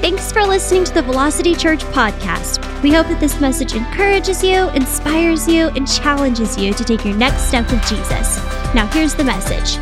[0.00, 2.82] Thanks for listening to the Velocity Church podcast.
[2.82, 7.14] We hope that this message encourages you, inspires you, and challenges you to take your
[7.14, 8.38] next step with Jesus.
[8.74, 9.76] Now, here's the message.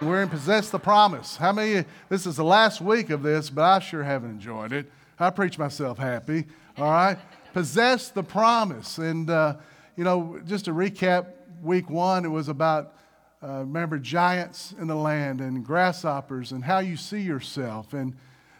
[0.00, 1.38] We're in Possess the Promise.
[1.38, 4.86] How many, this is the last week of this, but I sure haven't enjoyed it.
[5.18, 6.46] I preach myself happy,
[6.76, 7.18] all right?
[7.52, 8.98] Possess the Promise.
[8.98, 9.56] And, uh,
[9.96, 11.26] you know, just to recap,
[11.60, 12.94] week one, it was about,
[13.42, 17.92] uh, remember, giants in the land and grasshoppers and how you see yourself.
[17.92, 18.16] And,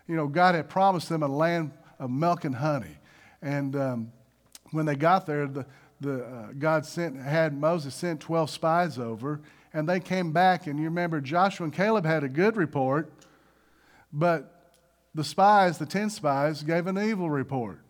[0.06, 2.96] you know, God had promised them a land of milk and honey.
[3.42, 4.12] And um,
[4.70, 5.66] when they got there, the,
[6.00, 9.40] the, uh, God sent, had Moses sent 12 spies over
[9.72, 10.66] and they came back.
[10.66, 13.12] And you remember Joshua and Caleb had a good report,
[14.12, 14.72] but
[15.14, 17.80] the spies, the 10 spies, gave an evil report.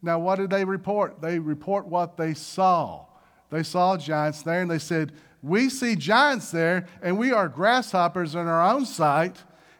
[0.00, 1.20] Now, what did they report?
[1.20, 3.06] They report what they saw.
[3.50, 8.34] They saw giants there and they said, We see giants there, and we are grasshoppers
[8.34, 9.36] in our own sight,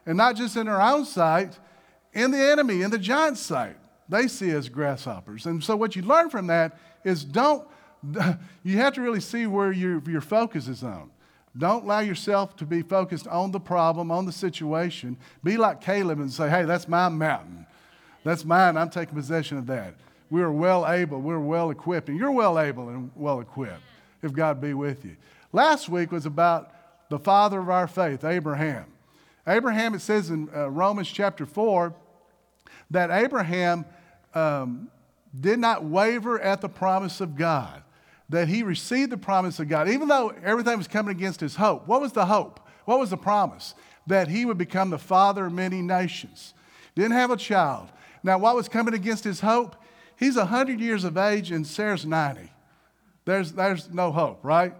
[0.06, 1.58] and not just in our own sight,
[2.12, 3.76] in the enemy, in the giant's sight.
[4.08, 5.46] They see us grasshoppers.
[5.46, 7.66] And so, what you learn from that is don't,
[8.62, 11.10] you have to really see where your, your focus is on.
[11.56, 15.16] Don't allow yourself to be focused on the problem, on the situation.
[15.42, 17.66] Be like Caleb and say, hey, that's my mountain.
[18.22, 18.76] That's mine.
[18.76, 19.94] I'm taking possession of that.
[20.30, 21.20] We are well able.
[21.20, 22.08] We're well equipped.
[22.08, 23.82] And you're well able and well equipped
[24.22, 25.16] if God be with you.
[25.52, 26.72] Last week was about
[27.08, 28.86] the father of our faith, Abraham.
[29.46, 31.94] Abraham, it says in uh, Romans chapter 4
[32.90, 33.86] that Abraham
[34.34, 34.90] um,
[35.38, 37.82] did not waver at the promise of God
[38.28, 41.88] that he received the promise of God, even though everything was coming against his hope.
[41.88, 42.60] What was the hope?
[42.84, 43.74] What was the promise?
[44.06, 46.54] That he would become the father of many nations.
[46.94, 47.88] Didn't have a child.
[48.22, 49.76] Now, what was coming against his hope?
[50.16, 52.52] He's 100 years of age and Sarah's 90.
[53.24, 54.74] There's, there's no hope, right?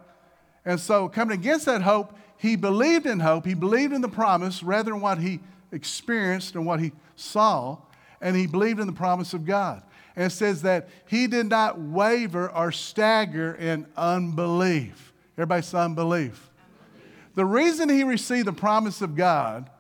[0.65, 3.47] And so, coming against that hope, he believed in hope.
[3.47, 5.41] He believed in the promise rather than what he
[5.73, 7.79] experienced and what he saw.
[8.21, 9.83] And he believed in the promise of God.
[10.17, 15.13] And it says that he did not waver or stagger in unbelief.
[15.37, 16.51] Everybody say unbelief.
[17.35, 19.71] The reason he received the promise of God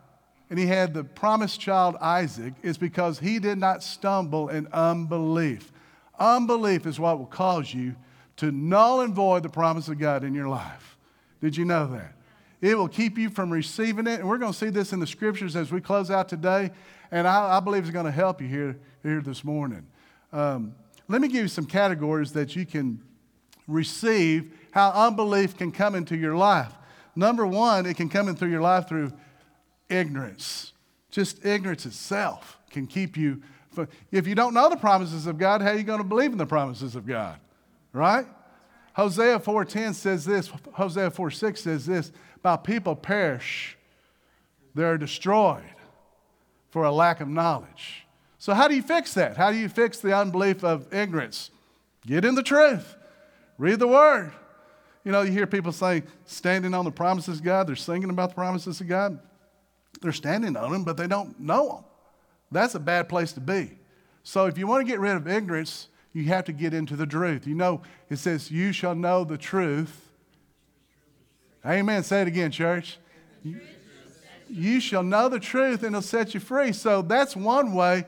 [0.50, 5.72] and he had the promised child Isaac is because he did not stumble in unbelief.
[6.19, 7.95] Unbelief is what will cause you
[8.38, 10.97] to null and void the promise of God in your life.
[11.41, 12.15] Did you know that?
[12.60, 14.21] It will keep you from receiving it.
[14.21, 16.71] And we're going to see this in the scriptures as we close out today.
[17.10, 19.87] And I, I believe it's going to help you here, here this morning.
[20.32, 20.75] Um,
[21.09, 23.00] let me give you some categories that you can
[23.66, 26.72] receive how unbelief can come into your life.
[27.15, 29.12] Number one, it can come into your life through
[29.88, 30.72] ignorance.
[31.10, 33.43] Just ignorance itself can keep you.
[33.72, 36.32] From, if you don't know the promises of God, how are you going to believe
[36.32, 37.38] in the promises of God?
[37.93, 38.26] Right?
[38.94, 40.50] Hosea 4:10 says this.
[40.72, 42.12] Hosea 4:6 says this.
[42.43, 43.76] My people perish;
[44.75, 45.65] they are destroyed
[46.71, 48.06] for a lack of knowledge.
[48.38, 49.37] So, how do you fix that?
[49.37, 51.50] How do you fix the unbelief of ignorance?
[52.06, 52.97] Get in the truth,
[53.59, 54.32] read the word.
[55.04, 58.31] You know, you hear people say, standing on the promises of God, they're singing about
[58.31, 59.19] the promises of God.
[60.03, 61.84] They're standing on them, but they don't know them.
[62.50, 63.78] That's a bad place to be.
[64.22, 65.88] So, if you want to get rid of ignorance,
[66.19, 67.47] you have to get into the truth.
[67.47, 67.81] You know,
[68.11, 70.11] it says, You shall know the truth.
[71.65, 72.03] Amen.
[72.03, 72.99] Say it again, church.
[74.51, 76.73] You, shall know the truth, and it'll set you free.
[76.73, 78.07] So, that's one way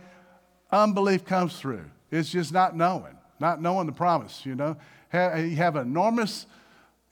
[0.73, 1.85] unbelief comes through.
[2.11, 4.77] It's just not knowing, not knowing the promise, you know.
[5.13, 6.47] You have enormous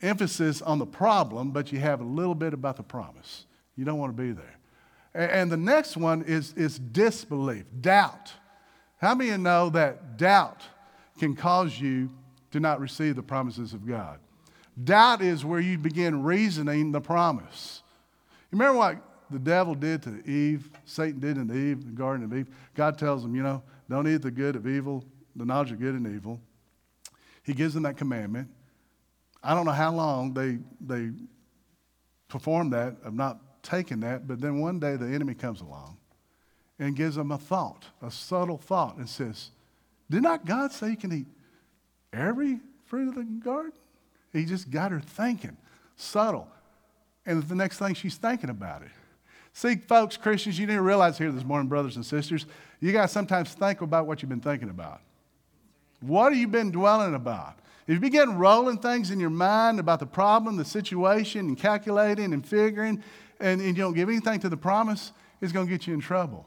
[0.03, 3.45] emphasis on the problem, but you have a little bit about the promise.
[3.77, 4.57] You don't want to be there.
[5.15, 8.33] And the next one is, is disbelief, doubt.
[8.99, 10.63] How many of you know that doubt
[11.19, 12.11] can cause you
[12.53, 14.19] to not receive the promises of God?
[14.83, 17.83] Doubt is where you begin reasoning the promise.
[18.51, 18.97] You remember what
[19.31, 22.47] the devil did to Eve, Satan did in Eve, the Garden of Eve.
[22.75, 25.05] God tells them, you know, don't eat the good of evil,
[25.37, 26.41] the knowledge of good and evil.
[27.43, 28.49] He gives them that commandment.
[29.43, 31.11] I don't know how long they, they
[32.29, 35.97] performed that, of not taking that, but then one day the enemy comes along
[36.79, 39.51] and gives them a thought, a subtle thought, and says,
[40.11, 41.27] Did not God say you can eat
[42.13, 43.73] every fruit of the garden?
[44.33, 45.57] He just got her thinking,
[45.97, 46.49] subtle.
[47.27, 48.91] And the next thing she's thinking about it.
[49.53, 52.47] See, folks, Christians, you didn't realize here this morning, brothers and sisters,
[52.81, 55.01] you got to sometimes think about what you've been thinking about.
[56.01, 57.59] What have you been dwelling about?
[57.87, 62.33] If you begin rolling things in your mind about the problem, the situation, and calculating
[62.33, 63.03] and figuring,
[63.41, 66.01] and, and you don't give anything to the promise, it's going to get you in
[66.01, 66.47] trouble.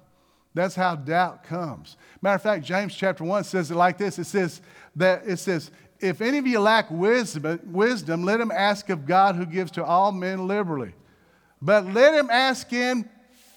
[0.54, 1.98] That's how doubt comes.
[2.22, 4.20] Matter of fact, James chapter 1 says it like this.
[4.20, 4.62] It says
[4.96, 9.36] that it says, if any of you lack wisdom, wisdom, let him ask of God
[9.36, 10.94] who gives to all men liberally.
[11.62, 13.08] But let him ask in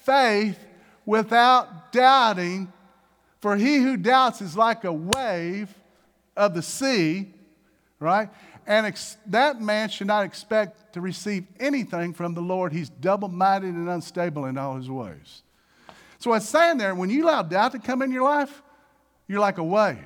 [0.03, 0.59] faith
[1.05, 2.71] without doubting,
[3.41, 5.73] for he who doubts is like a wave
[6.37, 7.33] of the sea,
[7.99, 8.29] right?
[8.67, 12.73] And ex- that man should not expect to receive anything from the Lord.
[12.73, 15.41] He's double minded and unstable in all his ways.
[16.25, 18.63] So, what's saying there, when you allow doubt to come in your life,
[19.27, 19.99] you're like a wave.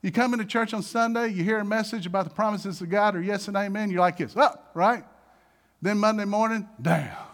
[0.00, 3.14] You come into church on Sunday, you hear a message about the promises of God
[3.14, 5.04] or yes and amen, you're like this, up, right?
[5.82, 7.26] Then Monday morning, down.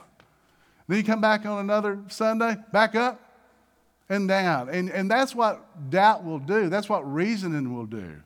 [0.88, 3.20] Then you come back on another Sunday, back up
[4.08, 4.70] and down.
[4.70, 6.68] And, and that's what doubt will do.
[6.68, 8.16] That's what reasoning will do.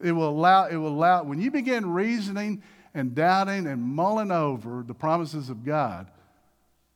[0.00, 2.62] It will allow, it will allow, when you begin reasoning
[2.94, 6.06] and doubting and mulling over the promises of God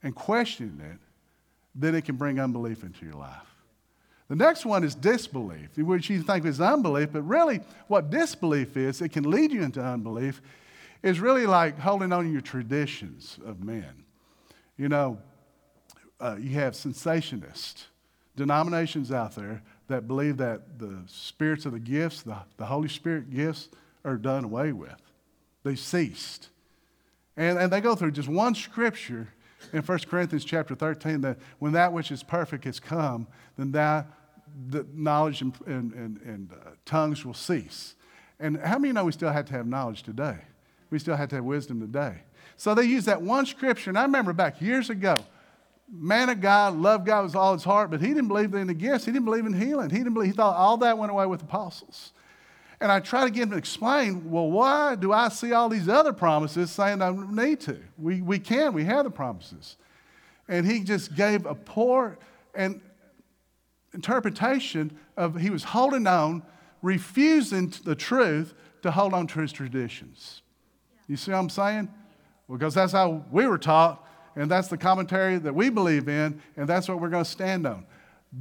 [0.00, 1.00] and questioning it,
[1.74, 3.46] then it can bring unbelief into your life.
[4.28, 9.02] The next one is disbelief, which you think is unbelief, but really what disbelief is,
[9.02, 10.40] it can lead you into unbelief,
[11.02, 14.04] is really like holding on to your traditions of men.
[14.76, 15.18] You know,
[16.20, 17.86] uh, you have cessationists,
[18.36, 23.30] denominations out there that believe that the spirits of the gifts, the, the Holy Spirit
[23.30, 23.68] gifts,
[24.04, 25.00] are done away with.
[25.64, 26.50] They ceased.
[27.36, 29.28] And, and they go through just one scripture
[29.72, 33.26] in 1 Corinthians chapter 13 that when that which is perfect has come,
[33.56, 34.06] then that
[34.68, 37.94] the knowledge and, and, and, and uh, tongues will cease.
[38.38, 40.38] And how many know we still have to have knowledge today?
[40.90, 42.22] We still have to have wisdom today.
[42.56, 45.16] So they use that one scripture, and I remember back years ago,
[45.90, 48.74] man of God, loved God with all his heart, but he didn't believe in the
[48.74, 49.04] gifts.
[49.04, 49.90] He didn't believe in healing.
[49.90, 52.12] He didn't believe, he thought all that went away with apostles.
[52.80, 55.88] And I try to get him to explain, well, why do I see all these
[55.88, 57.78] other promises saying I need to?
[57.98, 59.76] We, we can, we have the promises.
[60.48, 62.18] And he just gave a poor
[62.54, 62.80] and
[63.92, 66.42] interpretation of he was holding on,
[66.80, 70.40] refusing the truth to hold on to his traditions.
[71.06, 71.92] You see what I'm saying?
[72.48, 74.06] Because that's how we were taught
[74.36, 77.66] and that's the commentary that we believe in, and that's what we're going to stand
[77.66, 77.84] on.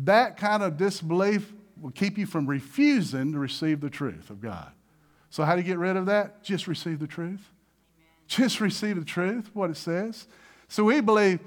[0.03, 1.51] That kind of disbelief
[1.81, 4.71] will keep you from refusing to receive the truth of God.
[5.29, 6.43] So, how do you get rid of that?
[6.43, 7.29] Just receive the truth.
[7.29, 8.07] Amen.
[8.27, 10.27] Just receive the truth, what it says.
[10.67, 11.39] So, we believe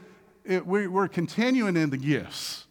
[0.45, 2.67] it, we, we're continuing in the gifts.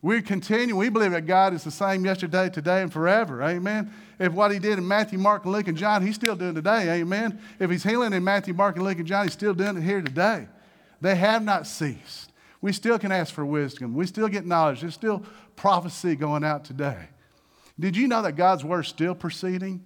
[0.00, 0.76] We continue.
[0.76, 3.42] We believe that God is the same yesterday, today, and forever.
[3.42, 3.92] Amen.
[4.18, 7.00] If what He did in Matthew, Mark, and Luke, and John, He's still doing today.
[7.00, 7.40] Amen.
[7.58, 10.00] If He's healing in Matthew, Mark, and Luke, and John, He's still doing it here
[10.00, 10.46] today.
[11.00, 12.32] They have not ceased.
[12.60, 13.94] We still can ask for wisdom.
[13.94, 14.80] We still get knowledge.
[14.80, 15.22] There's still
[15.56, 17.08] prophecy going out today.
[17.78, 19.84] Did you know that God's word is still proceeding?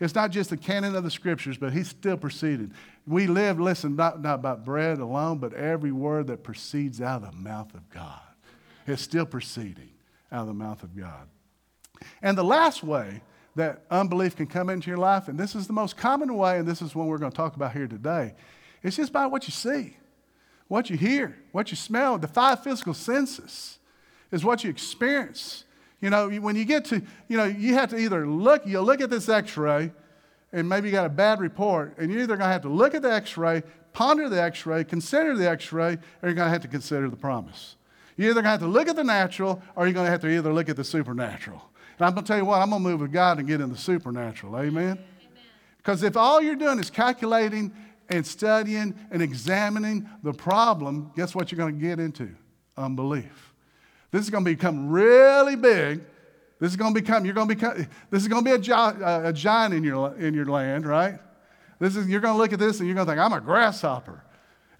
[0.00, 2.72] It's not just the canon of the scriptures, but He's still proceeding.
[3.06, 7.32] We live, listen, not, not by bread alone, but every word that proceeds out of
[7.32, 8.20] the mouth of God.
[8.86, 9.90] It's still proceeding
[10.30, 11.28] out of the mouth of God.
[12.22, 13.22] And the last way
[13.56, 16.66] that unbelief can come into your life, and this is the most common way, and
[16.66, 18.34] this is one we're going to talk about here today,
[18.82, 19.96] it's just by what you see
[20.68, 23.78] what you hear, what you smell, the five physical senses
[24.30, 25.64] is what you experience.
[26.00, 29.00] You know, when you get to, you know, you have to either look, you look
[29.00, 29.90] at this x ray,
[30.52, 32.94] and maybe you got a bad report, and you're either going to have to look
[32.94, 33.62] at the x ray,
[33.92, 37.08] ponder the x ray, consider the x ray, or you're going to have to consider
[37.08, 37.76] the promise.
[38.16, 40.20] You're either going to have to look at the natural, or you're going to have
[40.20, 41.62] to either look at the supernatural.
[41.98, 43.60] And I'm going to tell you what, I'm going to move with God and get
[43.60, 44.56] in the supernatural.
[44.56, 44.98] Amen?
[45.78, 47.72] Because if all you're doing is calculating
[48.08, 52.30] and studying and examining the problem, guess what you're going to get into?
[52.76, 53.52] Unbelief.
[54.10, 56.00] This is going to become really big.
[56.58, 59.28] This is going to become, you're going to become, this is going to be a,
[59.28, 61.18] a giant in your, in your land, right?
[61.78, 63.40] This is, you're going to look at this and you're going to think, I'm a
[63.40, 64.24] grasshopper.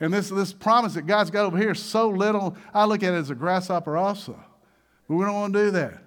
[0.00, 3.14] And this, this promise that God's got over here is so little, I look at
[3.14, 4.38] it as a grasshopper also.
[5.08, 6.02] But we don't want to do that.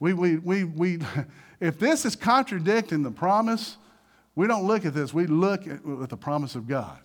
[0.00, 0.98] We, we, we, we,
[1.60, 3.76] if this is contradicting the promise,
[4.38, 7.00] we don't look at this, we look at, at the promise of God.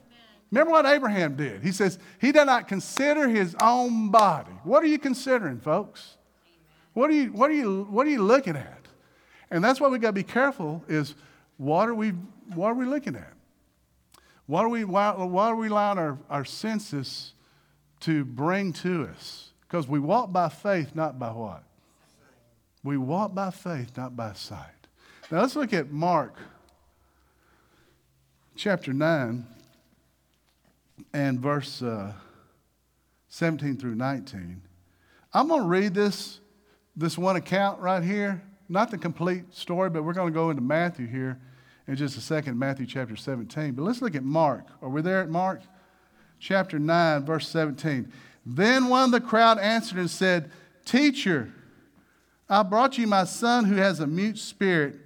[0.51, 1.63] Remember what Abraham did?
[1.63, 4.51] He says, He did not consider his own body.
[4.63, 6.17] What are you considering, folks?
[6.93, 8.81] What are you, what are you, what are you looking at?
[9.49, 11.15] And that's why we got to be careful is
[11.57, 12.09] what are we,
[12.53, 13.33] what are we looking at?
[14.45, 17.33] What are we, why, why are we allowing our, our senses
[18.01, 19.53] to bring to us?
[19.61, 21.63] Because we walk by faith, not by what?
[22.83, 24.69] We walk by faith, not by sight.
[25.31, 26.35] Now let's look at Mark
[28.55, 29.45] chapter 9
[31.13, 32.13] and verse uh,
[33.29, 34.61] 17 through 19.
[35.33, 36.39] I'm going to read this,
[36.95, 38.43] this one account right here.
[38.69, 41.39] Not the complete story, but we're going to go into Matthew here
[41.87, 43.73] in just a second, Matthew chapter 17.
[43.73, 44.65] But let's look at Mark.
[44.81, 45.61] Are we there at Mark?
[46.39, 48.11] Chapter 9, verse 17.
[48.45, 50.51] Then one of the crowd answered and said,
[50.85, 51.51] Teacher,
[52.49, 54.99] I brought you my son who has a mute spirit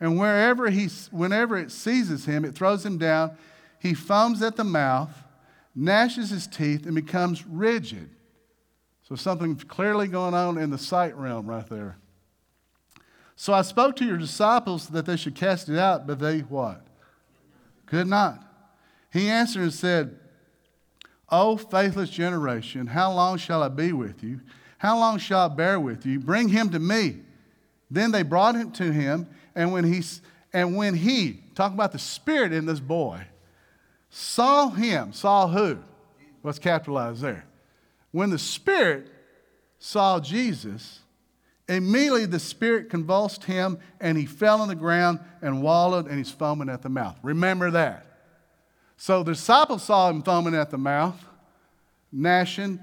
[0.00, 3.36] And wherever he, whenever it seizes him, it throws him down.
[3.80, 5.10] He foams at the mouth,
[5.74, 8.10] gnashes his teeth, and becomes rigid.
[9.08, 11.96] So something clearly going on in the sight realm right there.
[13.36, 16.84] So I spoke to your disciples that they should cast it out, but they what?
[17.86, 18.44] Could not.
[19.12, 20.18] He answered and said,
[21.30, 24.40] O faithless generation, how long shall I be with you?
[24.78, 26.20] How long shall I bear with you?
[26.20, 27.18] Bring him to me.
[27.90, 30.02] Then they brought him to him, and when he
[30.52, 33.20] and when he, talk about the spirit in this boy,
[34.10, 35.78] saw him, saw who?
[36.42, 37.44] What's capitalized there?
[38.10, 39.10] When the Spirit
[39.78, 41.00] saw Jesus,
[41.68, 46.30] immediately the Spirit convulsed him and he fell on the ground and wallowed and he's
[46.30, 47.18] foaming at the mouth.
[47.22, 48.06] Remember that.
[48.96, 51.22] So the disciples saw him foaming at the mouth,
[52.10, 52.80] gnashing,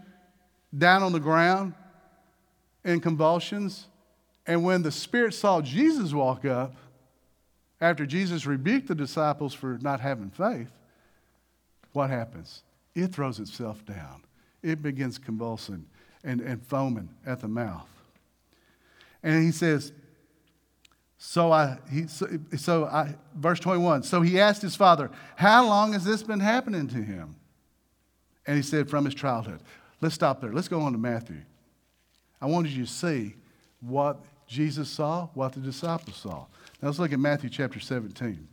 [0.77, 1.74] down on the ground
[2.83, 3.88] in convulsions.
[4.48, 6.75] And when the Spirit saw Jesus walk up,
[7.82, 10.72] after Jesus rebuked the disciples for not having faith,
[11.94, 12.64] what happens?
[12.94, 14.25] It throws itself down
[14.66, 15.86] it begins convulsing
[16.24, 17.88] and, and foaming at the mouth.
[19.22, 19.94] And he says,
[21.18, 25.94] so I, he, so, so I, verse 21, so he asked his father, How long
[25.94, 27.36] has this been happening to him?
[28.46, 29.62] And he said, From his childhood.
[30.02, 30.52] Let's stop there.
[30.52, 31.42] Let's go on to Matthew.
[32.42, 33.36] I wanted you to see
[33.80, 36.46] what Jesus saw, what the disciples saw.
[36.82, 38.48] Now let's look at Matthew chapter 17.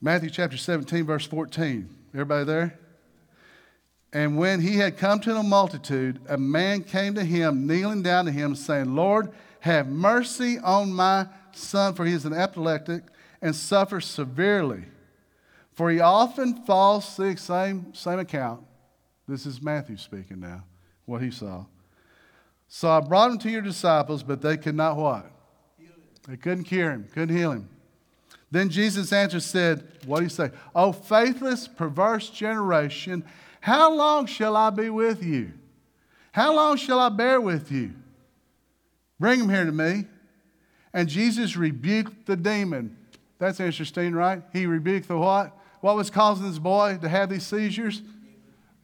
[0.00, 1.88] Matthew chapter 17, verse 14.
[2.12, 2.78] Everybody there?
[4.12, 8.26] And when he had come to the multitude, a man came to him, kneeling down
[8.26, 9.30] to him, saying, Lord,
[9.60, 13.04] have mercy on my son, for he is an epileptic
[13.40, 14.84] and suffers severely.
[15.72, 18.64] For he often falls sick, same, same account.
[19.32, 20.62] This is Matthew speaking now,
[21.06, 21.64] what he saw.
[22.68, 25.24] So I brought him to your disciples, but they could not what?
[26.28, 27.66] They couldn't cure him, couldn't heal him.
[28.50, 30.50] Then Jesus answered, said, What do you say?
[30.74, 33.24] Oh, faithless, perverse generation,
[33.62, 35.52] how long shall I be with you?
[36.32, 37.94] How long shall I bear with you?
[39.18, 40.04] Bring him here to me.
[40.92, 42.98] And Jesus rebuked the demon.
[43.38, 44.42] That's interesting, right?
[44.52, 45.58] He rebuked the what?
[45.80, 48.02] What was causing this boy to have these seizures?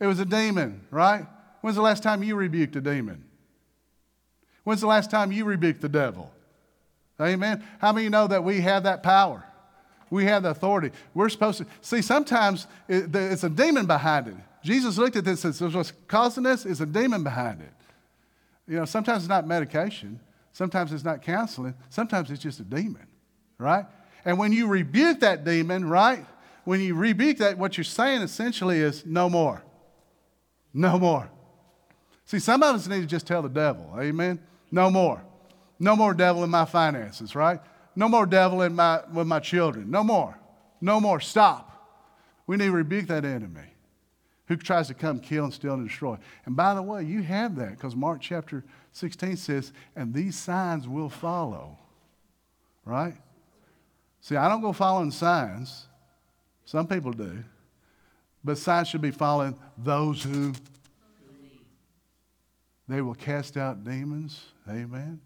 [0.00, 1.26] It was a demon, right?
[1.60, 3.24] When's the last time you rebuked a demon?
[4.64, 6.32] When's the last time you rebuked the devil?
[7.20, 7.64] Amen.
[7.80, 9.44] How many know that we have that power?
[10.10, 10.92] We have the authority.
[11.14, 12.00] We're supposed to see.
[12.00, 14.36] Sometimes it's a demon behind it.
[14.62, 17.72] Jesus looked at this and said, "What's causing this is a demon behind it."
[18.66, 20.20] You know, sometimes it's not medication.
[20.52, 21.74] Sometimes it's not counseling.
[21.90, 23.06] Sometimes it's just a demon,
[23.58, 23.86] right?
[24.24, 26.24] And when you rebuke that demon, right?
[26.64, 29.62] When you rebuke that, what you're saying essentially is no more.
[30.72, 31.30] No more.
[32.24, 34.40] See, some of us need to just tell the devil, amen?
[34.70, 35.22] No more.
[35.78, 37.60] No more devil in my finances, right?
[37.96, 39.90] No more devil in my, with my children.
[39.90, 40.38] No more.
[40.80, 41.20] No more.
[41.20, 41.64] Stop.
[42.46, 43.72] We need to rebuke that enemy
[44.46, 46.16] who tries to come kill and steal and destroy.
[46.46, 50.88] And by the way, you have that because Mark chapter 16 says, and these signs
[50.88, 51.78] will follow.
[52.84, 53.14] Right?
[54.20, 55.86] See, I don't go following signs.
[56.64, 57.44] Some people do.
[58.48, 61.60] But signs should be following those who believe.
[62.88, 64.40] they will cast out demons.
[64.66, 65.20] Amen.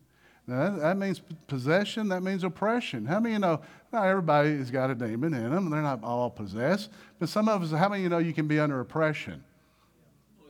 [0.49, 3.07] Now, that, that, means possession, that means oppression.
[3.07, 3.61] How many you know,
[3.93, 7.63] not everybody has got a demon in them, they're not all possessed, but some of
[7.63, 9.45] us, how many you know you can be under oppression?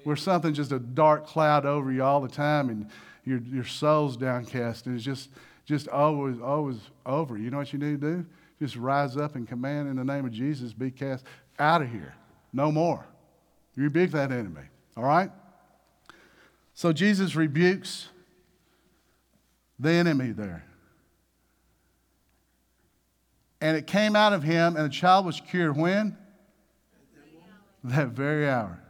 [0.05, 2.89] Where something just a dark cloud over you all the time and
[3.27, 5.29] your, your soul's downcast and it's just,
[5.67, 7.37] just always, always over.
[7.37, 8.27] You know what you need to do?
[8.59, 11.27] Just rise up and command in the name of Jesus, be cast
[11.59, 12.15] out of here.
[12.53, 13.07] No more.
[13.77, 14.63] You rebuke that enemy,
[14.97, 15.31] all right?
[16.75, 18.09] So Jesus rebukes
[19.79, 20.65] the enemy there.
[23.61, 26.17] And it came out of him, and the child was cured when?
[27.85, 28.83] That very hour.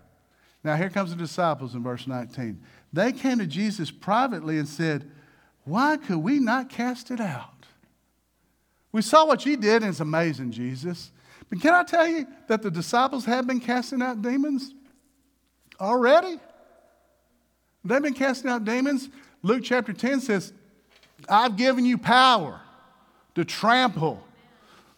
[0.65, 2.61] Now, here comes the disciples in verse 19.
[2.93, 5.11] They came to Jesus privately and said,
[5.65, 7.67] Why could we not cast it out?
[8.93, 11.11] We saw what you did, and it's amazing, Jesus.
[11.53, 14.73] But can I tell you that the disciples have been casting out demons
[15.79, 16.41] already?
[17.85, 19.11] They've been casting out demons.
[19.43, 20.55] Luke chapter 10 says,
[21.29, 22.59] I've given you power
[23.35, 24.25] to trample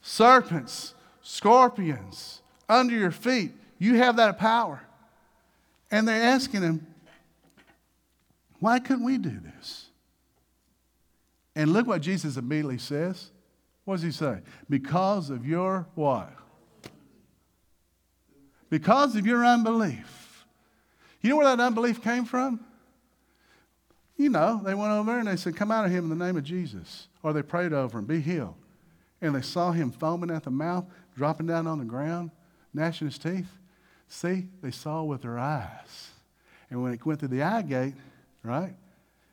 [0.00, 3.50] serpents, scorpions under your feet.
[3.80, 4.80] You have that power.
[5.90, 6.86] And they're asking him,
[8.60, 9.86] why couldn't we do this?
[11.56, 13.32] And look what Jesus immediately says.
[13.84, 14.38] What does he say?
[14.70, 16.32] Because of your what?
[18.74, 20.44] Because of your unbelief.
[21.20, 22.58] You know where that unbelief came from?
[24.16, 26.36] You know, they went over and they said, Come out of him in the name
[26.36, 27.06] of Jesus.
[27.22, 28.56] Or they prayed over him, Be healed.
[29.20, 32.32] And they saw him foaming at the mouth, dropping down on the ground,
[32.72, 33.46] gnashing his teeth.
[34.08, 36.08] See, they saw with their eyes.
[36.68, 37.94] And when it went through the eye gate,
[38.42, 38.74] right,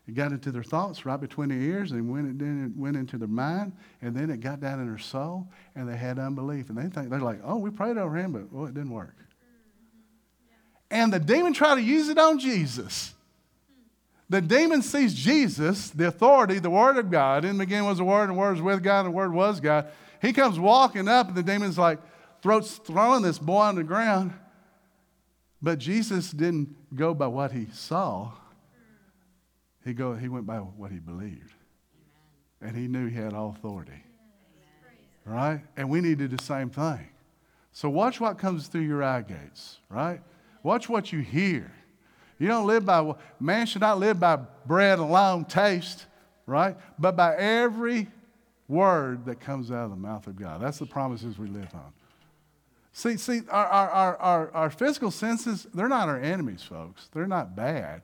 [0.08, 3.18] it got into their thoughts right between their ears and went, then it went into
[3.18, 6.70] their mind, and then it got down in their soul, and they had unbelief.
[6.70, 9.16] And they think, they're like, oh, we prayed over him, but well, it didn't work.
[10.92, 13.14] And the demon tried to use it on Jesus.
[14.30, 17.44] The demon sees Jesus, the authority, the Word of God.
[17.46, 19.34] In the beginning was the Word, and the Word was with God, and the Word
[19.34, 19.88] was God.
[20.22, 22.00] He comes walking up, and the demon's like,
[22.42, 24.34] throats throwing this boy on the ground.
[25.62, 28.32] But Jesus didn't go by what he saw.
[29.86, 31.54] He, go, he went by what he believed.
[32.62, 34.04] And he knew he had all authority.
[35.26, 35.62] Right?
[35.78, 37.08] And we need to do the same thing.
[37.72, 40.22] So watch what comes through your eye gates, right?
[40.64, 41.72] Watch what you hear.
[42.40, 46.06] You don't live by, man should not live by bread alone, taste,
[46.46, 46.76] right?
[46.98, 48.08] But by every
[48.68, 50.62] word that comes out of the mouth of God.
[50.62, 51.94] That's the promises we live on.
[52.94, 57.10] See, see, our, our, our, our, physical senses, they're not our enemies, folks.
[57.14, 58.02] They're not bad.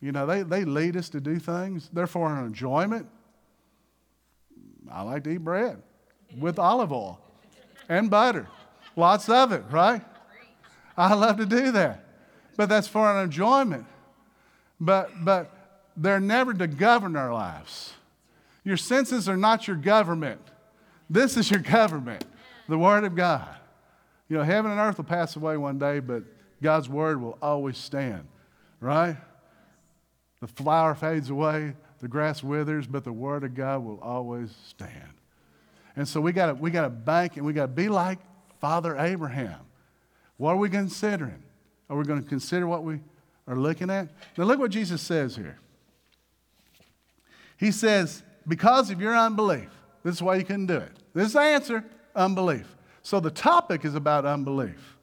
[0.00, 1.88] You know, they, they lead us to do things.
[1.92, 3.08] They're for our enjoyment.
[4.90, 5.82] I like to eat bread
[6.38, 7.20] with olive oil
[7.88, 8.48] and butter.
[8.96, 10.02] Lots of it, right?
[10.96, 12.04] I love to do that.
[12.56, 13.86] But that's for our enjoyment.
[14.80, 15.50] But, but
[15.96, 17.92] they're never to govern our lives.
[18.64, 20.40] Your senses are not your government.
[21.10, 22.24] This is your government,
[22.68, 23.56] the Word of God.
[24.28, 26.22] You know, heaven and earth will pass away one day, but
[26.62, 28.26] God's word will always stand,
[28.80, 29.16] right?
[30.40, 35.12] The flower fades away, the grass withers, but the word of God will always stand.
[35.94, 38.18] And so we got to we got to bank and we got to be like
[38.60, 39.60] Father Abraham.
[40.36, 41.42] What are we considering?
[41.88, 43.00] Are we going to consider what we
[43.46, 44.08] are looking at?
[44.36, 45.58] Now look what Jesus says here.
[47.56, 49.70] He says, because of your unbelief,
[50.02, 50.92] this is why you couldn't do it.
[51.14, 52.74] This is the answer unbelief.
[53.02, 54.96] So the topic is about unbelief.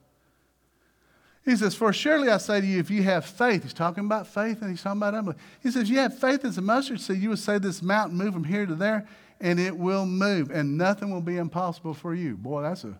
[1.44, 4.28] He says, For surely I say to you, if you have faith, he's talking about
[4.28, 5.40] faith and he's talking about unbelief.
[5.62, 8.32] He says, You have faith as a mustard seed, you would say this mountain, move
[8.32, 9.08] from here to there,
[9.40, 12.36] and it will move, and nothing will be impossible for you.
[12.36, 12.96] Boy, that's a,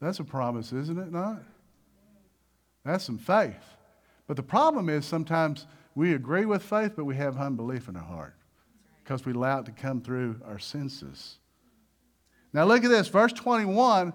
[0.00, 1.42] that's a promise, isn't it not?
[2.86, 3.76] That's some faith.
[4.26, 8.02] But the problem is sometimes we agree with faith, but we have unbelief in our
[8.02, 8.34] heart
[9.02, 11.38] because we allow it to come through our senses.
[12.52, 14.12] Now, look at this, verse 21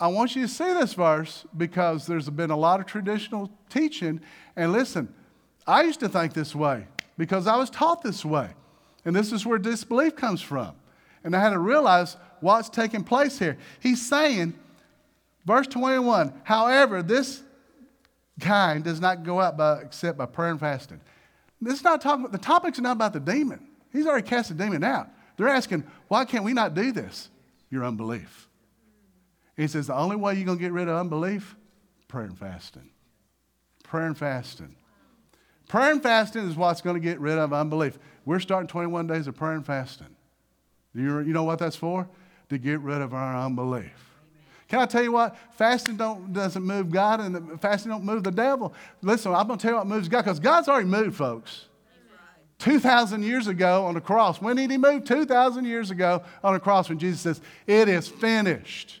[0.00, 4.20] I want you to see this verse because there's been a lot of traditional teaching.
[4.56, 5.14] And listen,
[5.66, 8.50] I used to think this way because I was taught this way.
[9.04, 10.74] And this is where disbelief comes from.
[11.22, 13.56] And I had to realize what's taking place here.
[13.80, 14.54] He's saying,
[15.46, 17.43] verse 21, however, this
[18.40, 21.00] kind does not go out by, except by prayer and fasting.
[21.60, 23.66] This is not talking, the topic's not about the demon.
[23.92, 25.08] He's already cast the demon out.
[25.36, 27.30] They're asking, why can't we not do this?
[27.70, 28.48] Your unbelief.
[29.56, 31.56] He says the only way you're going to get rid of unbelief,
[32.08, 32.90] prayer and fasting.
[33.82, 34.76] Prayer and fasting.
[35.68, 37.98] Prayer and fasting is what's going to get rid of unbelief.
[38.24, 40.14] We're starting 21 days of prayer and fasting.
[40.94, 42.08] You, you know what that's for?
[42.50, 44.13] To get rid of our unbelief.
[44.68, 45.36] Can I tell you what?
[45.52, 48.72] Fasting don't, doesn't move God and the, fasting don't move the devil.
[49.02, 51.66] Listen, I'm going to tell you what moves God because God's already moved, folks.
[52.58, 54.40] 2,000 years ago on the cross.
[54.40, 55.04] When did he move?
[55.04, 59.00] 2,000 years ago on the cross when Jesus says, It is finished.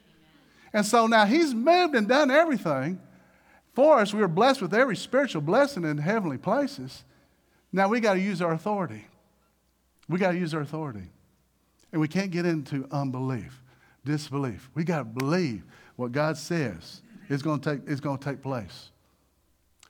[0.72, 3.00] And so now he's moved and done everything
[3.72, 4.12] for us.
[4.12, 7.04] We are blessed with every spiritual blessing in heavenly places.
[7.72, 9.06] Now we got to use our authority.
[10.08, 11.08] We got to use our authority.
[11.92, 13.62] And we can't get into unbelief,
[14.04, 14.70] disbelief.
[14.74, 15.64] We got to believe
[15.96, 18.90] what God says is going to take, is going to take place.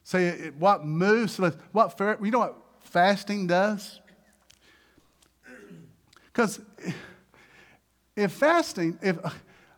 [0.02, 4.00] Say it, what moves, what, you know what fasting does?
[6.32, 6.60] Because
[8.16, 9.18] if fasting, if,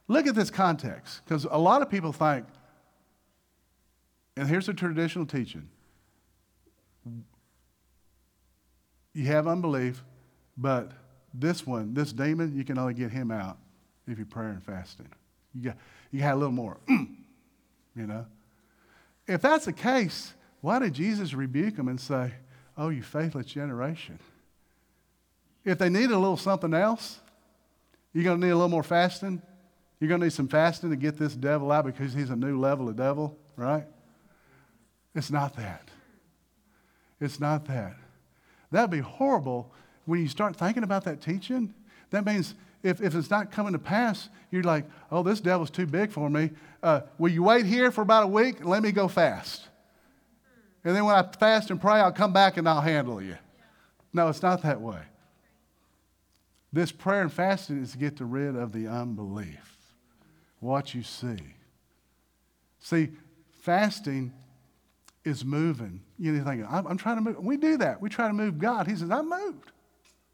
[0.08, 2.46] Look at this context, because a lot of people think,
[4.36, 5.68] and here's the traditional teaching
[9.14, 10.04] you have unbelief,
[10.58, 10.92] but
[11.32, 13.56] this one, this demon, you can only get him out
[14.06, 15.08] if you pray and fasting.
[15.54, 15.76] You got,
[16.10, 17.06] you got a little more, you
[17.94, 18.26] know.
[19.26, 22.32] If that's the case, why did Jesus rebuke them and say,
[22.78, 24.18] Oh, you faithless generation?
[25.64, 27.18] If they need a little something else,
[28.12, 29.42] you're going to need a little more fasting,
[29.98, 32.58] you're going to need some fasting to get this devil out because he's a new
[32.58, 33.84] level of devil, right?
[35.14, 35.88] It's not that.
[37.20, 37.96] It's not that.
[38.70, 39.72] That'd be horrible
[40.04, 41.74] when you start thinking about that teaching.
[42.10, 42.54] That means
[42.86, 46.30] if, if it's not coming to pass, you're like, oh, this devil's too big for
[46.30, 46.50] me.
[46.82, 48.64] Uh, will you wait here for about a week?
[48.64, 49.68] Let me go fast.
[50.84, 53.36] And then when I fast and pray, I'll come back and I'll handle you.
[54.12, 55.00] No, it's not that way.
[56.72, 59.76] This prayer and fasting is to get rid of the unbelief,
[60.60, 61.38] what you see.
[62.78, 63.08] See,
[63.62, 64.32] fasting
[65.24, 66.02] is moving.
[66.18, 67.38] You know, thinking, I'm, I'm trying to move.
[67.38, 68.00] We do that.
[68.00, 68.86] We try to move God.
[68.86, 69.72] He says, I'm moved.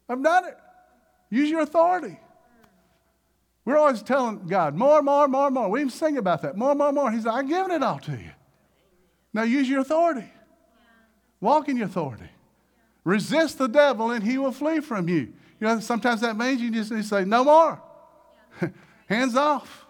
[0.07, 0.57] I've done it.
[1.29, 2.19] Use your authority.
[3.65, 5.69] We're always telling God, more, more, more, more.
[5.69, 6.57] We even sing about that.
[6.57, 7.11] More, more, more.
[7.11, 8.31] He's like, I'm giving it all to you.
[9.33, 10.29] Now use your authority.
[11.39, 12.29] Walk in your authority.
[13.03, 15.33] Resist the devil and he will flee from you.
[15.59, 17.81] You know, sometimes that means you just need to say, no more.
[19.07, 19.85] Hands off.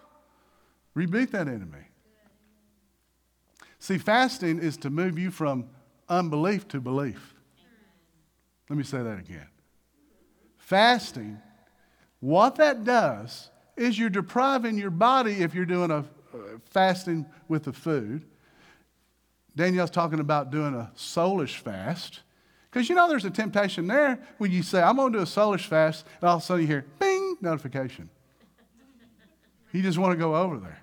[0.94, 1.78] Rebuke that enemy.
[3.80, 5.66] See, fasting is to move you from
[6.08, 7.34] unbelief to belief.
[8.70, 9.48] Let me say that again.
[10.58, 11.38] Fasting,
[12.20, 17.64] what that does is you're depriving your body if you're doing a uh, fasting with
[17.64, 18.24] the food.
[19.56, 22.20] Danielle's talking about doing a soulish fast.
[22.70, 25.26] Because you know there's a temptation there when you say, I'm going to do a
[25.26, 28.10] soulish fast, and all of a sudden you hear, bing, notification.
[29.72, 30.80] you just want to go over there.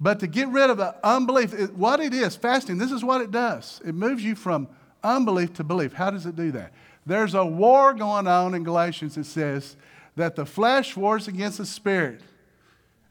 [0.00, 3.20] But to get rid of the unbelief, it, what it is, fasting, this is what
[3.20, 3.80] it does.
[3.84, 4.66] It moves you from
[5.04, 5.92] unbelief to belief.
[5.92, 6.72] How does it do that?
[7.06, 9.76] There's a war going on in Galatians that says
[10.16, 12.20] that the flesh wars against the spirit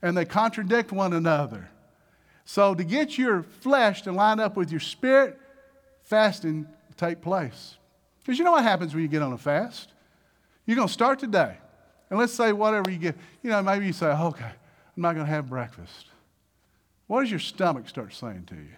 [0.01, 1.69] and they contradict one another.
[2.45, 5.39] So, to get your flesh to line up with your spirit,
[6.03, 7.77] fasting take place.
[8.19, 9.89] Because you know what happens when you get on a fast?
[10.65, 11.57] You're going to start today.
[12.09, 15.25] And let's say whatever you get, you know, maybe you say, okay, I'm not going
[15.25, 16.07] to have breakfast.
[17.07, 18.75] What does your stomach start saying to you?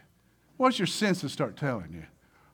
[0.58, 2.04] What does your senses start telling you?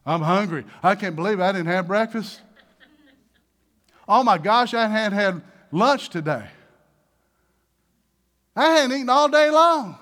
[0.05, 0.65] I'm hungry.
[0.81, 2.41] I can't believe I didn't have breakfast.
[4.11, 6.47] Oh my gosh, I hadn't had lunch today.
[8.55, 9.97] I hadn't eaten all day long.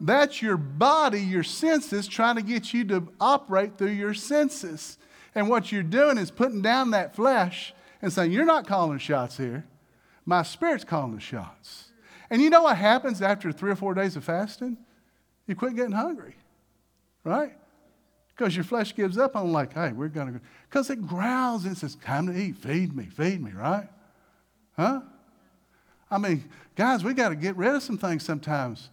[0.00, 4.98] That's your body, your senses, trying to get you to operate through your senses.
[5.34, 9.36] And what you're doing is putting down that flesh and saying, You're not calling shots
[9.36, 9.64] here.
[10.26, 11.90] My spirit's calling the shots.
[12.30, 14.78] And you know what happens after three or four days of fasting?
[15.46, 16.34] You quit getting hungry,
[17.22, 17.52] right?
[18.36, 20.40] Because your flesh gives up on, like, hey, we're going to go.
[20.68, 23.88] Because it growls and says, time to eat, feed me, feed me, right?
[24.76, 25.00] Huh?
[26.10, 28.90] I mean, guys, we got to get rid of some things sometimes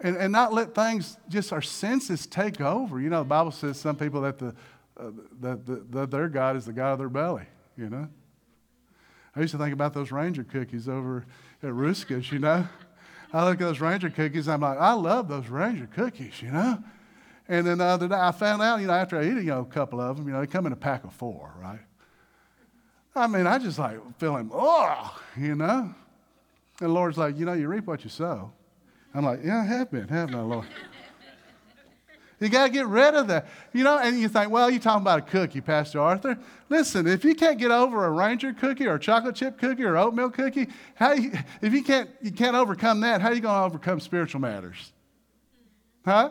[0.00, 3.00] and, and not let things, just our senses take over.
[3.00, 4.54] You know, the Bible says some people that, the,
[4.96, 7.44] uh, that the, the, their God is the God of their belly,
[7.76, 8.08] you know.
[9.36, 11.24] I used to think about those Ranger cookies over
[11.62, 12.66] at Ruska's, you know.
[13.32, 16.82] I look at those Ranger cookies, I'm like, I love those Ranger cookies, you know.
[17.48, 19.60] And then the other day, I found out, you know, after I eat you know,
[19.60, 21.80] a couple of them, you know, they come in a pack of four, right?
[23.14, 25.94] I mean, I just like feeling, oh, you know.
[26.80, 28.52] And the Lord's like, you know, you reap what you sow.
[29.14, 30.66] I'm like, yeah, I have been, haven't I, Lord?
[32.38, 33.48] You got to get rid of that.
[33.74, 36.38] You know, and you think, well, you're talking about a cookie, Pastor Arthur.
[36.70, 39.98] Listen, if you can't get over a Ranger cookie or a chocolate chip cookie or
[39.98, 43.60] oatmeal cookie, how you, if you can't, you can't overcome that, how are you going
[43.60, 44.92] to overcome spiritual matters?
[46.02, 46.30] Huh?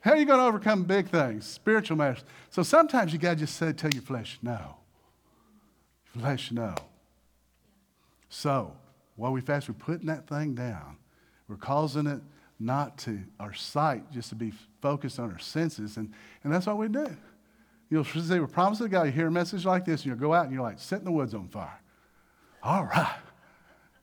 [0.00, 2.24] How are you going to overcome big things, spiritual matters?
[2.50, 4.78] So sometimes you got to just say, tell your flesh, no.
[6.18, 6.74] Flesh, no.
[8.28, 8.72] So,
[9.16, 10.96] while we fast, we're putting that thing down.
[11.48, 12.20] We're causing it
[12.58, 15.96] not to our sight, just to be focused on our senses.
[15.96, 17.06] And, and that's what we do.
[17.90, 20.46] You'll say, we're promising God, you hear a message like this, and you'll go out
[20.46, 21.80] and you're like, setting the woods on fire.
[22.62, 23.16] All right.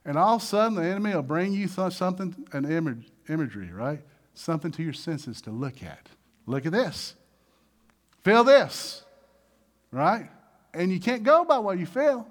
[0.05, 4.01] And all of a sudden, the enemy will bring you something, an image, imagery, right?
[4.33, 6.07] Something to your senses to look at.
[6.45, 7.15] Look at this.
[8.23, 9.03] Feel this,
[9.91, 10.29] right?
[10.73, 12.27] And you can't go by what you feel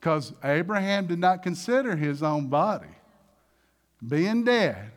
[0.00, 2.88] because Abraham did not consider his own body
[4.06, 4.92] being dead.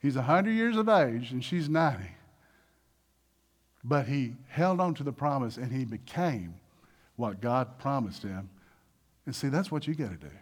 [0.00, 2.04] He's 100 years of age and she's 90.
[3.82, 6.54] But he held on to the promise and he became
[7.16, 8.48] what God promised him.
[9.26, 10.32] And see, that's what you got to do.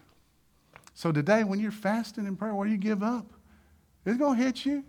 [0.95, 3.27] So today, when you're fasting in prayer, what do you give up?
[4.07, 4.85] It's going to hit you.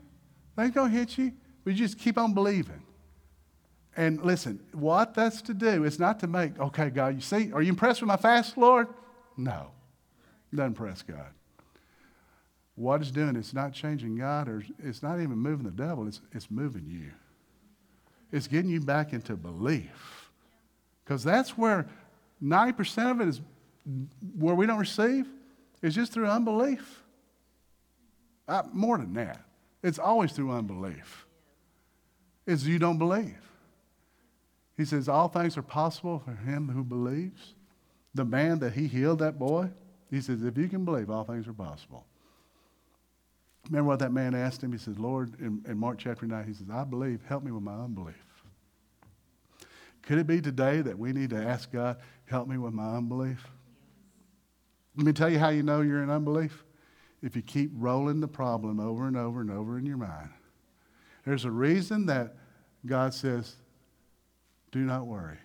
[0.58, 1.32] It's going to hit you.
[1.64, 2.82] But you just keep on believing.
[3.98, 7.62] And listen, what that's to do is not to make, okay, God, you see, are
[7.62, 8.88] you impressed with my fast, Lord?
[9.38, 9.68] No.
[10.54, 11.32] Doesn't impress God.
[12.76, 16.20] What it's doing, it's not changing God or it's not even moving the devil, it's,
[16.34, 17.12] it's moving you.
[18.32, 20.30] It's getting you back into belief.
[21.04, 21.88] Because that's where
[22.44, 23.42] 90% of it is
[24.38, 25.28] where we don't receive,
[25.82, 27.04] is just through unbelief.
[28.74, 29.40] More than that,
[29.82, 31.26] it's always through unbelief.
[32.46, 33.38] It's you don't believe.
[34.78, 37.54] He says, All things are possible for him who believes.
[38.14, 39.70] The man that he healed, that boy,
[40.10, 42.06] he says, If you can believe, all things are possible.
[43.70, 44.72] Remember what that man asked him?
[44.72, 47.64] He says, Lord, in, in Mark chapter 9, he says, I believe, help me with
[47.64, 48.24] my unbelief.
[50.04, 53.44] Could it be today that we need to ask God, help me with my unbelief?
[54.96, 56.64] Let me tell you how you know you're in unbelief.
[57.24, 60.30] If you keep rolling the problem over and over and over in your mind.
[61.26, 62.36] There's a reason that
[62.86, 63.56] God says,
[64.76, 65.38] do not worry.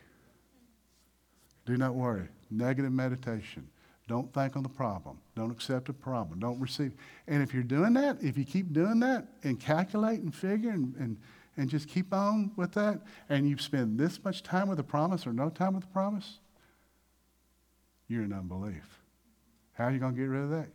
[1.65, 2.27] Do not worry.
[2.51, 3.69] Negative meditation.
[4.09, 5.21] Don't think on the problem.
[5.37, 6.41] Don't accept a problem.
[6.41, 6.95] Don't receive.
[7.29, 10.97] And if you're doing that, if you keep doing that and calculate and figure and,
[10.97, 11.17] and,
[11.57, 15.29] and just keep on with that, and you spend this much time with the promise
[15.29, 16.41] or no time with the promise,
[18.09, 18.99] you're in unbelief.
[19.75, 20.71] How are you going to get rid of that?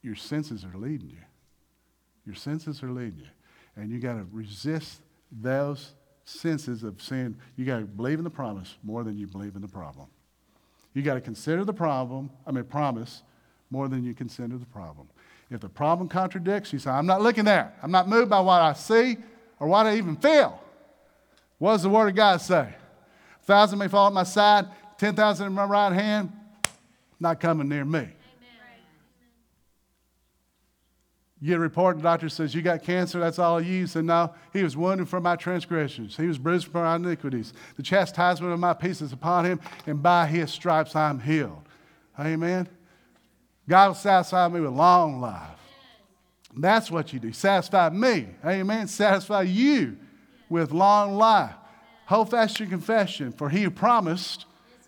[0.00, 1.24] Your senses are leading you.
[2.24, 3.30] Your senses are leading you.
[3.76, 5.92] And you got to resist those
[6.30, 9.62] senses of saying you got to believe in the promise more than you believe in
[9.62, 10.06] the problem.
[10.94, 13.22] You got to consider the problem, I mean, promise,
[13.70, 15.08] more than you consider the problem.
[15.50, 17.72] If the problem contradicts, you say, I'm not looking there.
[17.82, 19.16] I'm not moved by what I see
[19.58, 20.60] or what I even feel.
[21.58, 22.68] What does the Word of God say?
[23.42, 24.66] A thousand may fall at my side,
[24.98, 26.32] 10,000 in my right hand,
[27.18, 28.08] not coming near me.
[31.40, 33.86] You get a report, the doctor says, You got cancer, that's all you.
[33.86, 36.16] said, No, he was wounded for my transgressions.
[36.16, 37.54] He was bruised for my iniquities.
[37.76, 41.62] The chastisement of my peace is upon him, and by his stripes I'm healed.
[42.18, 42.68] Amen.
[43.66, 45.56] God will satisfy me with long life.
[46.54, 47.32] That's what you do.
[47.32, 48.28] Satisfy me.
[48.44, 48.86] Amen.
[48.88, 49.96] Satisfy you
[50.50, 51.54] with long life.
[52.06, 54.44] Hold fast your confession, for he who promised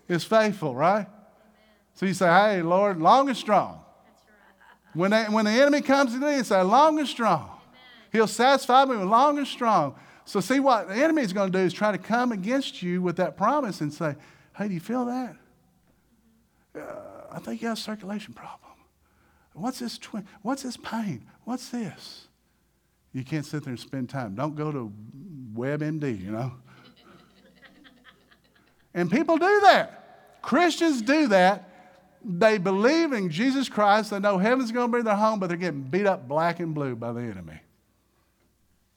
[0.07, 1.07] is faithful, right?
[1.95, 3.82] So you say, Hey, Lord, long and strong.
[4.93, 7.49] When, they, when the enemy comes to me and say, long and strong,
[8.11, 9.95] he'll satisfy me with long and strong.
[10.25, 13.01] So see what the enemy is going to do is try to come against you
[13.01, 14.15] with that promise and say,
[14.55, 15.35] hey, do you feel that?
[16.75, 16.81] Uh,
[17.31, 18.59] I think you have a circulation problem.
[19.53, 21.25] What's this, twi- what's this pain?
[21.43, 22.27] What's this?
[23.13, 24.35] You can't sit there and spend time.
[24.35, 24.91] Don't go to
[25.55, 26.53] WebMD, you know.
[28.93, 30.41] and people do that.
[30.41, 31.69] Christians do that
[32.23, 34.11] they believe in Jesus Christ.
[34.11, 36.73] They know heaven's going to be their home, but they're getting beat up black and
[36.73, 37.59] blue by the enemy.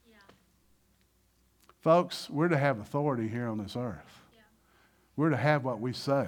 [0.09, 0.17] Yeah.
[1.81, 4.21] Folks, we're to have authority here on this earth.
[4.33, 4.41] Yeah.
[5.15, 6.27] We're to have what we say.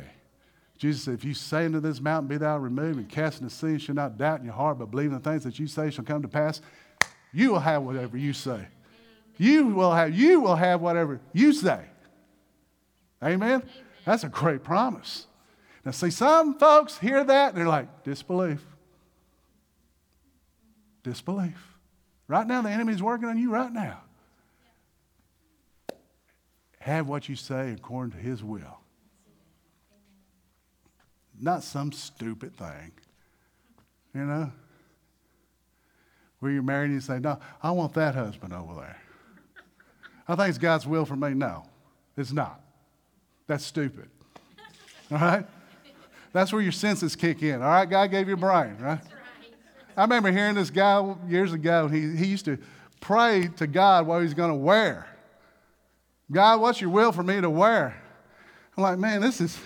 [0.78, 3.56] Jesus said, If you say unto this mountain, Be thou removed, and cast into the
[3.56, 5.90] sea, shall not doubt in your heart, but believe in the things that you say
[5.90, 6.62] shall come to pass,
[7.32, 8.52] you will have whatever you say.
[8.52, 8.68] Amen.
[9.38, 11.82] You will have, you will have whatever you say.
[13.24, 13.62] Amen?
[13.62, 13.64] Amen?
[14.06, 15.28] That's a great promise.
[15.90, 18.64] Now, see, some folks hear that they're like, disbelief.
[21.02, 21.58] Disbelief.
[22.28, 24.02] Right now, the enemy's working on you right now.
[26.78, 28.82] Have what you say according to his will.
[31.42, 32.92] Not some stupid thing.
[34.14, 34.52] You know?
[36.38, 39.02] Where you're married and you say, No, I want that husband over there.
[40.28, 41.34] I think it's God's will for me.
[41.34, 41.64] No,
[42.16, 42.62] it's not.
[43.48, 44.08] That's stupid.
[45.12, 45.48] All right?
[46.32, 47.62] That's where your senses kick in.
[47.62, 49.00] All right, God gave you a brain, right?
[49.98, 51.88] I remember hearing this guy years ago.
[51.88, 52.58] He, he used to
[53.02, 55.08] pray to God what he's going to wear.
[56.32, 58.00] God, what's your will for me to wear?
[58.78, 59.58] I'm like, man, this is,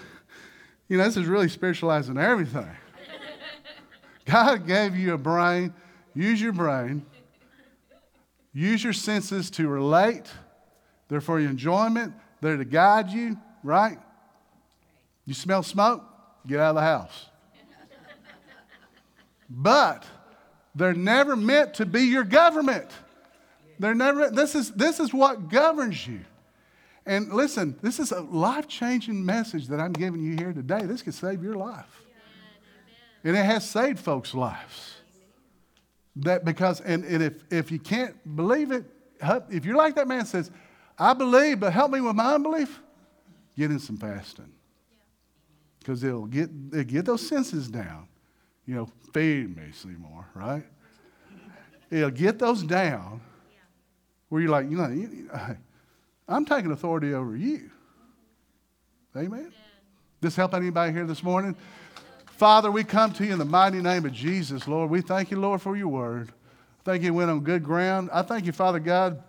[0.88, 2.69] you know, this is really spiritualizing everything.
[4.26, 5.73] God gave you a brain.
[6.15, 7.06] Use your brain.
[8.54, 10.32] Use your senses to relate.
[11.10, 12.13] They're for your enjoyment.
[12.41, 13.97] They're to guide you, right?
[15.26, 16.04] You smell smoke?
[16.47, 17.29] Get out of the house.
[19.49, 20.03] but
[20.75, 22.89] they're never meant to be your government.
[23.79, 26.21] They're never, this is, this is what governs you.
[27.06, 30.84] And listen, this is a life changing message that I'm giving you here today.
[30.84, 32.01] This could save your life.
[33.23, 34.97] And it has saved folks' lives.
[36.17, 38.86] That because, and, and if, if you can't believe it,
[39.49, 40.51] if you're like that man says,
[40.97, 42.79] I believe, but help me with my unbelief,
[43.58, 44.51] get in some fasting
[45.84, 48.08] because they'll get, they get those senses down.
[48.65, 50.63] You know, feed me, Seymour, right?
[51.91, 53.19] It'll get those down
[54.30, 55.28] where you're like, you know,
[56.28, 57.69] I'm taking authority over you.
[59.15, 59.52] Amen?
[60.22, 61.56] This help anybody here this morning?
[62.38, 64.89] Father, we come to you in the mighty name of Jesus, Lord.
[64.89, 66.32] We thank you, Lord, for your word.
[66.86, 68.10] Thank you went on good ground.
[68.12, 69.22] I thank you, Father God.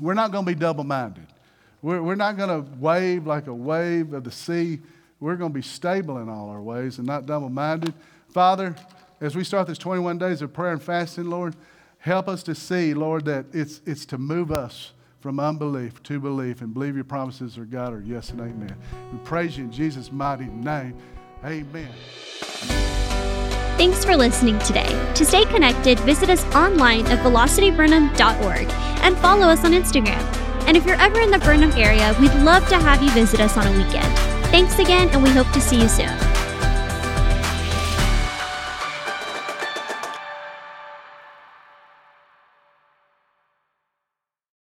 [0.00, 1.26] We're not going to be double minded.
[1.82, 4.80] We're, we're not going to wave like a wave of the sea
[5.20, 7.94] we're going to be stable in all our ways and not double minded.
[8.32, 8.74] Father,
[9.20, 11.54] as we start this 21 days of prayer and fasting, Lord,
[11.98, 16.62] help us to see, Lord, that it's, it's to move us from unbelief to belief
[16.62, 18.74] and believe your promises are God or yes and amen.
[19.12, 20.96] We praise you in Jesus' mighty name.
[21.44, 21.90] Amen.
[23.76, 25.12] Thanks for listening today.
[25.14, 28.70] To stay connected, visit us online at velocityburnham.org
[29.02, 30.20] and follow us on Instagram.
[30.66, 33.56] And if you're ever in the Burnham area, we'd love to have you visit us
[33.56, 34.29] on a weekend.
[34.50, 36.19] Thanks again, and we hope to see you soon.